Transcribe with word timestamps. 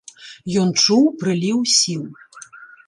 Ён 0.61 0.69
чуў 0.85 1.03
прыліў 1.21 1.59
сіл. 1.77 2.03